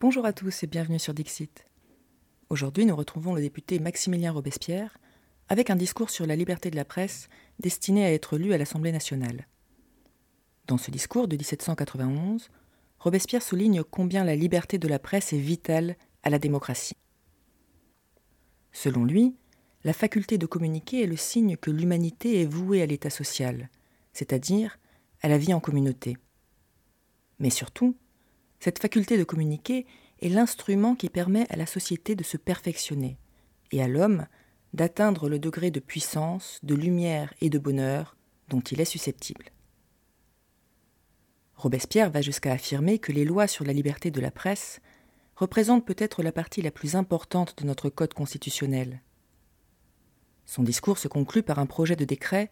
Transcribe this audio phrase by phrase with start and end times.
[0.00, 1.66] Bonjour à tous et bienvenue sur Dixit.
[2.50, 4.96] Aujourd'hui, nous retrouvons le député Maximilien Robespierre
[5.48, 8.92] avec un discours sur la liberté de la presse destiné à être lu à l'Assemblée
[8.92, 9.48] nationale.
[10.68, 12.48] Dans ce discours de 1791,
[13.00, 16.96] Robespierre souligne combien la liberté de la presse est vitale à la démocratie.
[18.70, 19.34] Selon lui,
[19.82, 23.68] la faculté de communiquer est le signe que l'humanité est vouée à l'état social,
[24.12, 24.78] c'est-à-dire
[25.22, 26.16] à la vie en communauté.
[27.40, 27.96] Mais surtout,
[28.60, 29.86] cette faculté de communiquer
[30.20, 33.18] est l'instrument qui permet à la société de se perfectionner
[33.70, 34.26] et à l'homme
[34.74, 38.16] d'atteindre le degré de puissance, de lumière et de bonheur
[38.48, 39.46] dont il est susceptible.
[41.54, 44.80] Robespierre va jusqu'à affirmer que les lois sur la liberté de la presse
[45.36, 49.02] représentent peut-être la partie la plus importante de notre code constitutionnel.
[50.46, 52.50] Son discours se conclut par un projet de décret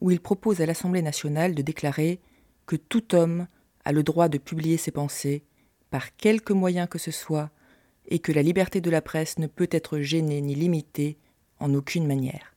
[0.00, 2.20] où il propose à l'Assemblée nationale de déclarer
[2.66, 3.46] que tout homme
[3.86, 5.44] a le droit de publier ses pensées
[5.90, 7.50] par quelque moyen que ce soit
[8.08, 11.16] et que la liberté de la presse ne peut être gênée ni limitée
[11.60, 12.56] en aucune manière.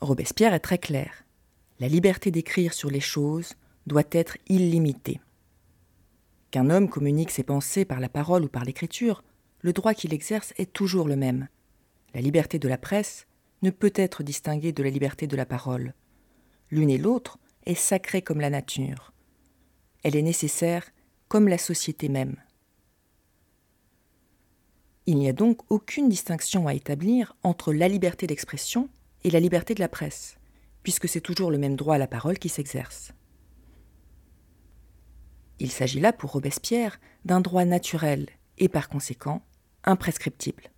[0.00, 1.24] Robespierre est très clair.
[1.80, 3.52] La liberté d'écrire sur les choses
[3.86, 5.20] doit être illimitée.
[6.50, 9.22] Qu'un homme communique ses pensées par la parole ou par l'écriture,
[9.60, 11.48] le droit qu'il exerce est toujours le même.
[12.14, 13.26] La liberté de la presse
[13.60, 15.92] ne peut être distinguée de la liberté de la parole.
[16.70, 19.12] L'une et l'autre est sacrée comme la nature.
[20.02, 20.90] Elle est nécessaire
[21.28, 22.36] comme la société même.
[25.06, 28.88] Il n'y a donc aucune distinction à établir entre la liberté d'expression
[29.24, 30.36] et la liberté de la presse,
[30.82, 33.12] puisque c'est toujours le même droit à la parole qui s'exerce.
[35.58, 39.42] Il s'agit là pour Robespierre d'un droit naturel et par conséquent
[39.84, 40.70] imprescriptible.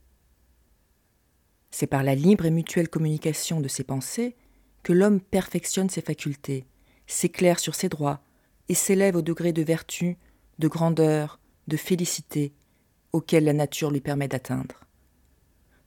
[1.71, 4.37] C'est par la libre et mutuelle communication de ses pensées
[4.83, 6.67] que l'homme perfectionne ses facultés,
[7.07, 8.21] s'éclaire sur ses droits
[8.69, 10.17] et s'élève au degré de vertu,
[10.59, 11.39] de grandeur,
[11.69, 12.53] de félicité
[13.13, 14.81] auquel la nature lui permet d'atteindre.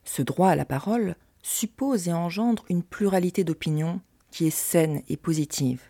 [0.04, 4.02] Ce droit à la parole suppose et engendre une pluralité d'opinions
[4.32, 5.82] qui est saine et positive.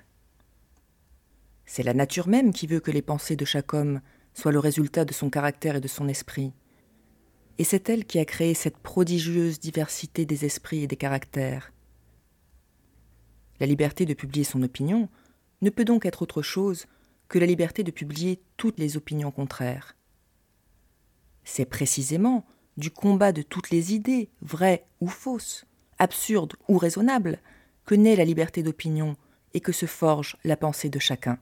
[1.65, 4.01] C'est la nature même qui veut que les pensées de chaque homme
[4.33, 6.53] soient le résultat de son caractère et de son esprit.
[7.57, 11.71] Et c'est elle qui a créé cette prodigieuse diversité des esprits et des caractères.
[13.59, 15.09] La liberté de publier son opinion
[15.61, 16.85] ne peut donc être autre chose
[17.27, 19.95] que la liberté de publier toutes les opinions contraires.
[21.43, 22.45] C'est précisément
[22.77, 25.65] du combat de toutes les idées, vraies ou fausses,
[25.97, 27.39] absurdes ou raisonnables,
[27.85, 29.15] que naît la liberté d'opinion
[29.53, 31.39] et que se forge la pensée de chacun.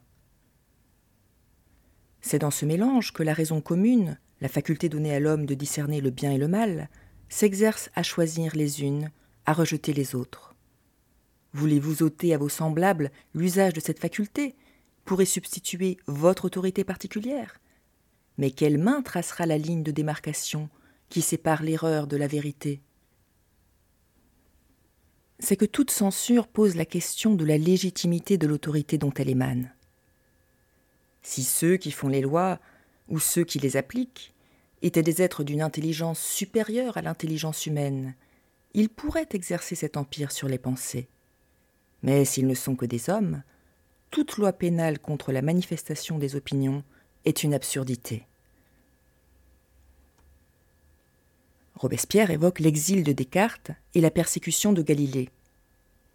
[2.21, 6.01] C'est dans ce mélange que la raison commune, la faculté donnée à l'homme de discerner
[6.01, 6.89] le bien et le mal,
[7.29, 9.11] s'exerce à choisir les unes,
[9.45, 10.54] à rejeter les autres.
[11.55, 14.55] Voulez-vous ôter à vos semblables l'usage de cette faculté
[15.05, 17.61] pour y substituer votre autorité particulière?
[18.37, 20.67] Mais quelle main tracera la ligne de démarcation
[21.07, 22.81] qui sépare l'erreur de la vérité?
[25.39, 29.73] C'est que toute censure pose la question de la légitimité de l'autorité dont elle émane.
[31.21, 32.59] Si ceux qui font les lois,
[33.07, 34.33] ou ceux qui les appliquent,
[34.81, 38.13] étaient des êtres d'une intelligence supérieure à l'intelligence humaine,
[38.73, 41.07] ils pourraient exercer cet empire sur les pensées.
[42.03, 43.41] Mais s'ils ne sont que des hommes,
[44.11, 46.83] toute loi pénale contre la manifestation des opinions
[47.25, 48.25] est une absurdité.
[51.75, 55.29] Robespierre évoque l'exil de Descartes et la persécution de Galilée.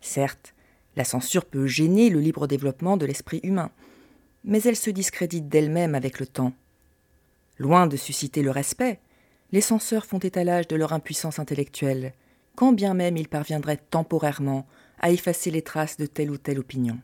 [0.01, 0.55] Certes,
[0.97, 3.71] la censure peut gêner le libre développement de l'esprit humain,
[4.45, 6.55] mais elle se discrédite d'elle-même avec le temps.
[7.59, 9.01] Loin de susciter le respect,
[9.53, 12.15] les censeurs font étalage de leur impuissance intellectuelle,
[12.57, 14.67] quand bien même ils parviendraient temporairement
[15.01, 16.99] à effacer les traces de telle ou telle opinion.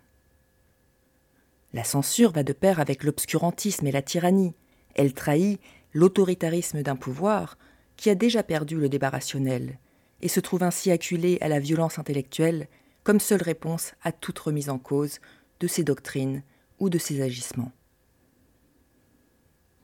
[1.72, 4.54] La censure va de pair avec l'obscurantisme et la tyrannie.
[4.94, 5.60] Elle trahit
[5.92, 7.58] l'autoritarisme d'un pouvoir
[7.96, 9.78] qui a déjà perdu le débat rationnel
[10.22, 12.68] et se trouve ainsi acculé à la violence intellectuelle
[13.02, 15.20] comme seule réponse à toute remise en cause
[15.60, 16.42] de ses doctrines
[16.78, 17.72] ou de ses agissements.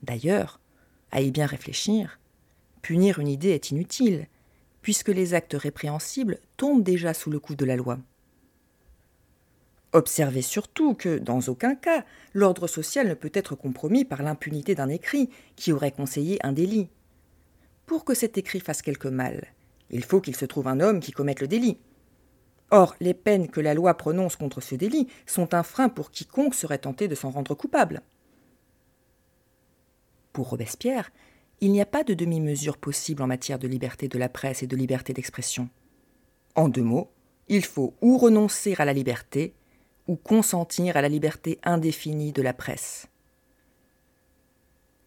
[0.03, 0.61] D'ailleurs,
[1.11, 2.19] à y bien réfléchir,
[2.81, 4.27] punir une idée est inutile,
[4.83, 7.99] puisque les actes répréhensibles tombent déjà sous le coup de la loi.
[9.93, 14.89] Observez surtout que, dans aucun cas, l'ordre social ne peut être compromis par l'impunité d'un
[14.89, 16.89] écrit qui aurait conseillé un délit.
[17.85, 19.53] Pour que cet écrit fasse quelque mal,
[19.91, 21.79] il faut qu'il se trouve un homme qui commette le délit.
[22.71, 26.55] Or, les peines que la loi prononce contre ce délit sont un frein pour quiconque
[26.55, 28.01] serait tenté de s'en rendre coupable.
[30.33, 31.11] Pour Robespierre,
[31.63, 34.67] il n'y a pas de demi-mesure possible en matière de liberté de la presse et
[34.67, 35.71] de liberté d'expression.
[36.57, 37.13] En deux mots,
[37.47, 39.55] il faut ou renoncer à la liberté,
[40.09, 43.07] ou consentir à la liberté indéfinie de la presse.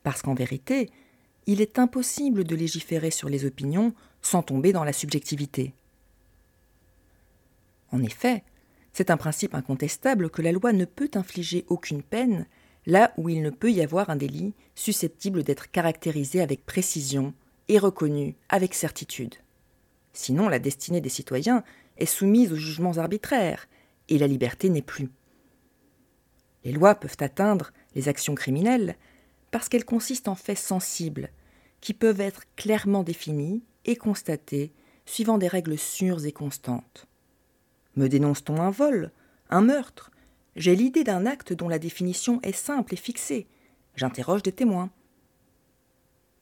[0.01, 0.89] Parce qu'en vérité,
[1.45, 5.73] il est impossible de légiférer sur les opinions sans tomber dans la subjectivité.
[7.91, 8.45] En effet,
[8.93, 12.47] c'est un principe incontestable que la loi ne peut infliger aucune peine
[12.85, 17.33] là où il ne peut y avoir un délit susceptible d'être caractérisé avec précision
[17.67, 19.35] et reconnu avec certitude.
[20.13, 21.63] Sinon, la destinée des citoyens
[21.97, 23.67] est soumise aux jugements arbitraires,
[24.07, 25.09] et la liberté n'est plus.
[26.63, 28.95] Les lois peuvent atteindre les actions criminelles
[29.51, 31.29] parce qu'elles consistent en faits sensibles,
[31.81, 34.71] qui peuvent être clairement définis et constatés
[35.05, 37.07] suivant des règles sûres et constantes.
[37.95, 39.11] Me dénonce-t-on un vol,
[39.49, 40.11] un meurtre
[40.55, 43.47] J'ai l'idée d'un acte dont la définition est simple et fixée.
[43.95, 44.89] J'interroge des témoins.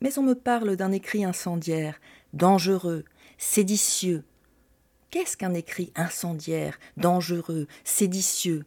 [0.01, 2.00] Mais on me parle d'un écrit incendiaire,
[2.33, 3.06] dangereux,
[3.38, 4.24] séditieux.
[5.10, 8.65] Qu'est-ce qu'un écrit incendiaire, dangereux, séditieux?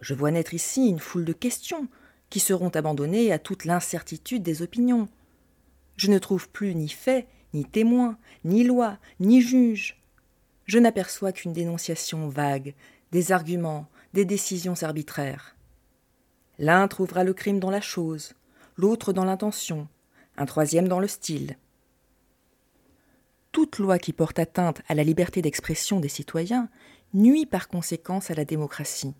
[0.00, 1.88] Je vois naître ici une foule de questions
[2.28, 5.08] qui seront abandonnées à toute l'incertitude des opinions.
[5.96, 10.02] Je ne trouve plus ni fait, ni témoin, ni loi, ni juge.
[10.66, 12.74] Je n'aperçois qu'une dénonciation vague,
[13.12, 15.56] des arguments, des décisions arbitraires.
[16.60, 18.34] L'un trouvera le crime dans la chose,
[18.76, 19.88] l'autre dans l'intention,
[20.36, 21.58] un troisième dans le style.
[23.50, 26.68] Toute loi qui porte atteinte à la liberté d'expression des citoyens
[27.12, 29.14] nuit par conséquence à la démocratie.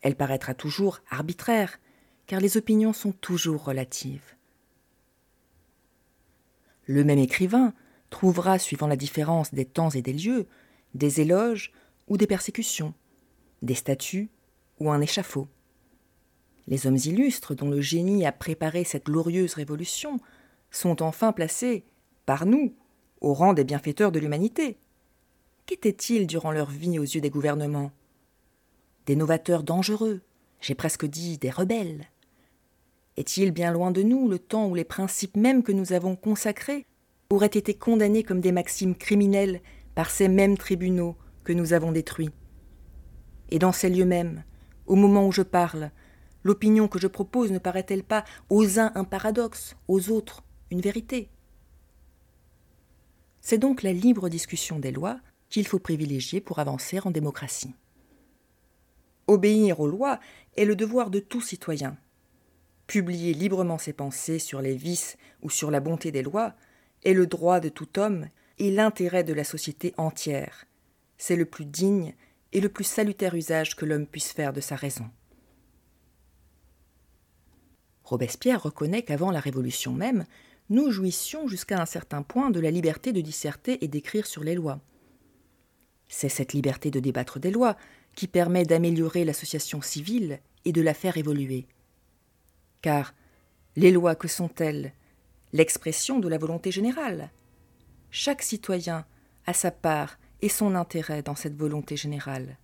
[0.00, 1.78] Elle paraîtra toujours arbitraire,
[2.26, 4.36] car les opinions sont toujours relatives.
[6.86, 7.74] Le même écrivain
[8.08, 10.46] trouvera, suivant la différence des temps et des lieux,
[10.94, 11.72] des éloges
[12.06, 12.94] ou des persécutions,
[13.62, 14.30] des statues
[14.80, 15.48] ou un échafaud.
[16.66, 20.20] Les hommes illustres dont le génie a préparé cette glorieuse révolution
[20.70, 21.84] sont enfin placés,
[22.26, 22.74] par nous,
[23.20, 24.76] au rang des bienfaiteurs de l'humanité.
[25.66, 27.90] Qu'étaient-ils durant leur vie aux yeux des gouvernements?
[29.06, 30.20] Des novateurs dangereux,
[30.60, 32.06] j'ai presque dit des rebelles.
[33.16, 36.86] Est-il bien loin de nous le temps où les principes mêmes que nous avons consacrés
[37.30, 39.60] auraient été condamnés comme des maximes criminelles
[39.94, 42.30] par ces mêmes tribunaux que nous avons détruits?
[43.50, 44.44] Et dans ces lieux mêmes,
[44.86, 45.90] au moment où je parle,
[46.44, 51.28] L'opinion que je propose ne paraît-elle pas aux uns un paradoxe, aux autres une vérité?
[53.40, 55.18] C'est donc la libre discussion des lois
[55.48, 57.74] qu'il faut privilégier pour avancer en démocratie.
[59.26, 60.20] Obéir aux lois
[60.56, 61.96] est le devoir de tout citoyen.
[62.86, 66.54] Publier librement ses pensées sur les vices ou sur la bonté des lois
[67.04, 68.28] est le droit de tout homme
[68.58, 70.64] et l'intérêt de la société entière.
[71.16, 72.14] C'est le plus digne
[72.52, 75.10] et le plus salutaire usage que l'homme puisse faire de sa raison.
[78.04, 80.24] Robespierre reconnaît qu'avant la Révolution même,
[80.70, 84.54] nous jouissions jusqu'à un certain point de la liberté de disserter et d'écrire sur les
[84.54, 84.80] lois.
[86.08, 87.76] C'est cette liberté de débattre des lois
[88.14, 91.66] qui permet d'améliorer l'association civile et de la faire évoluer.
[92.80, 93.14] Car
[93.76, 94.92] les lois, que sont-elles
[95.52, 97.30] L'expression de la volonté générale.
[98.10, 99.06] Chaque citoyen
[99.46, 102.58] a sa part et son intérêt dans cette volonté générale.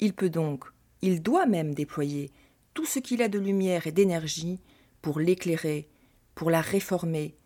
[0.00, 0.64] Il peut donc,
[1.02, 2.30] il doit même déployer
[2.74, 4.60] tout ce qu'il a de lumière et d'énergie
[5.02, 5.88] pour l'éclairer,
[6.34, 7.36] pour la réformer,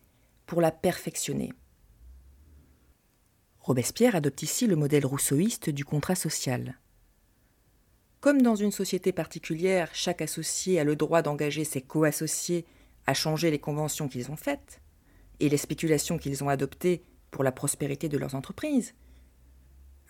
[0.46, 1.52] pour la perfectionner.
[3.60, 6.78] Robespierre adopte ici le modèle rousseauiste du contrat social.
[8.20, 12.66] Comme dans une société particulière, chaque associé a le droit d'engager ses co-associés
[13.06, 14.80] à changer les conventions qu'ils ont faites
[15.40, 18.94] et les spéculations qu'ils ont adoptées pour la prospérité de leurs entreprises.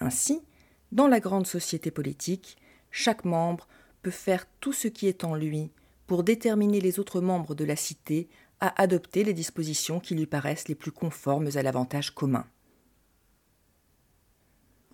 [0.02, 0.42] Ainsi,
[0.90, 2.56] dans la grande société politique,
[2.90, 3.68] chaque membre
[4.02, 5.70] peut faire tout ce qui est en lui
[6.08, 8.28] pour déterminer les autres membres de la cité
[8.58, 12.44] à adopter les dispositions qui lui paraissent les plus conformes à l'avantage commun.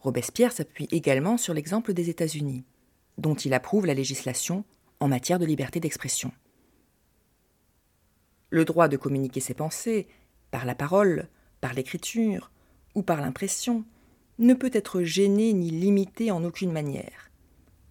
[0.01, 2.65] Robespierre s'appuie également sur l'exemple des États-Unis,
[3.17, 4.65] dont il approuve la législation
[5.01, 6.33] en matière de liberté d'expression.
[8.51, 10.07] Le droit de communiquer ses pensées,
[10.51, 11.29] par la parole,
[11.63, 12.51] par l'écriture
[12.95, 13.85] ou par l'impression,
[14.39, 17.31] ne peut être gêné ni limité en aucune manière.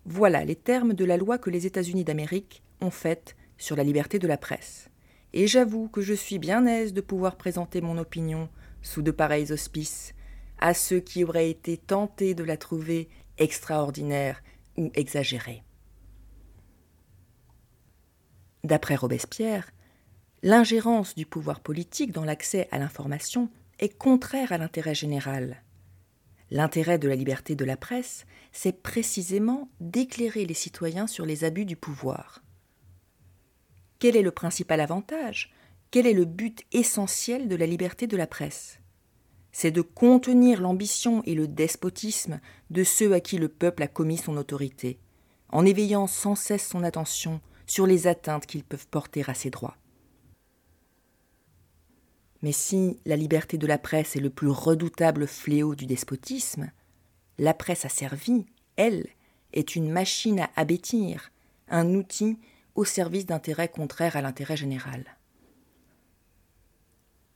[0.06, 4.20] Voilà les termes de la loi que les États-Unis d'Amérique ont faite sur la liberté
[4.20, 4.90] de la presse.
[5.34, 8.50] Et j'avoue que je suis bien aise de pouvoir présenter mon opinion
[8.82, 10.14] sous de pareils auspices
[10.60, 14.42] à ceux qui auraient été tentés de la trouver extraordinaire
[14.78, 15.64] ou exagérée.
[18.64, 19.72] D'après Robespierre,
[20.42, 23.50] l'ingérence du pouvoir politique dans l'accès à l'information
[23.80, 25.62] est contraire à l'intérêt général.
[26.50, 31.66] L'intérêt de la liberté de la presse, c'est précisément d'éclairer les citoyens sur les abus
[31.66, 32.42] du pouvoir.
[34.00, 35.54] Quel est le principal avantage?
[35.92, 38.80] Quel est le but essentiel de la liberté de la presse?
[39.52, 42.40] C'est de contenir l'ambition et le despotisme
[42.70, 45.00] de ceux à qui le peuple a commis son autorité,
[45.50, 49.78] en éveillant sans cesse son attention sur les atteintes qu'ils peuvent porter à ses droits.
[52.42, 56.72] Mais si la liberté de la presse est le plus redoutable fléau du despotisme,
[57.38, 59.08] la presse asservie, elle,
[59.54, 61.32] est une machine à abêtir,
[61.70, 62.38] un outil
[62.76, 65.18] au service d'intérêts contraires à l'intérêt général.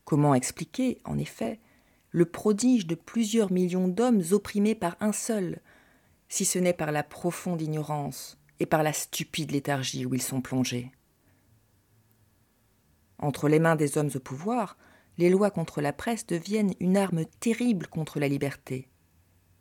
[0.06, 1.60] Comment expliquer, en effet,
[2.12, 5.60] le prodige de plusieurs millions d'hommes opprimés par un seul,
[6.28, 10.42] si ce n'est par la profonde ignorance et par la stupide léthargie où ils sont
[10.42, 10.92] plongés?
[13.18, 14.78] Entre les mains des hommes au pouvoir,
[15.22, 18.90] les lois contre la presse deviennent une arme terrible contre la liberté.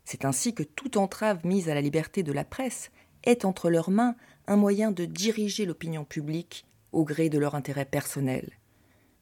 [0.06, 2.90] C'est ainsi que toute entrave mise à la liberté de la presse
[3.24, 7.84] est entre leurs mains un moyen de diriger l'opinion publique au gré de leur intérêt
[7.84, 8.52] personnel,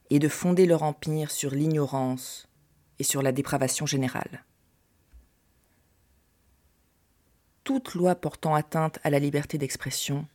[0.09, 2.47] et de fonder leur empire sur l'ignorance
[2.99, 4.45] et sur la dépravation générale.
[7.65, 10.25] Toute loi portant atteinte à la liberté d'expression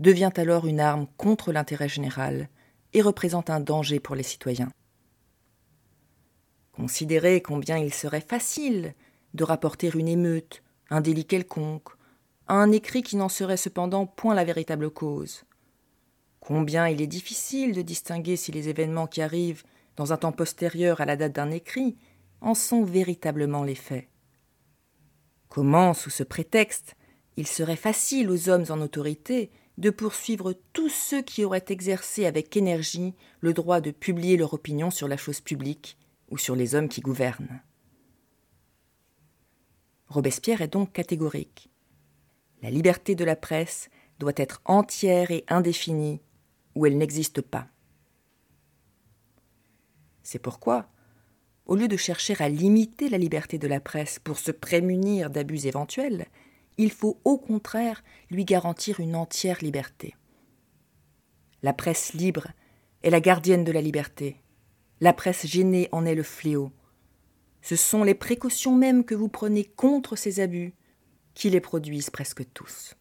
[0.00, 2.48] devient alors une arme contre l'intérêt général
[2.94, 4.72] et représente un danger pour les citoyens.
[6.72, 8.94] Considérez combien il serait facile
[9.34, 11.90] de rapporter une émeute, un délit quelconque,
[12.48, 15.44] à un écrit qui n'en serait cependant point la véritable cause.
[16.40, 19.62] Combien il est difficile de distinguer si les événements qui arrivent
[19.96, 21.96] dans un temps postérieur à la date d'un écrit
[22.40, 24.08] en sont véritablement les faits.
[25.48, 26.96] Comment, sous ce prétexte,
[27.36, 32.56] il serait facile aux hommes en autorité de poursuivre tous ceux qui auraient exercé avec
[32.56, 35.98] énergie le droit de publier leur opinion sur la chose publique
[36.32, 37.60] ou sur les hommes qui gouvernent.
[40.08, 41.70] Robespierre est donc catégorique.
[42.62, 46.22] La liberté de la presse doit être entière et indéfinie,
[46.74, 47.68] ou elle n'existe pas.
[50.22, 50.88] C'est pourquoi,
[51.66, 55.66] au lieu de chercher à limiter la liberté de la presse pour se prémunir d'abus
[55.66, 56.26] éventuels,
[56.78, 60.16] il faut au contraire lui garantir une entière liberté.
[61.62, 62.48] La presse libre
[63.02, 64.36] est la gardienne de la liberté.
[65.02, 66.70] La presse gênée en est le fléau.
[67.60, 70.74] Ce sont les précautions mêmes que vous prenez contre ces abus
[71.34, 72.94] qui les produisent presque tous.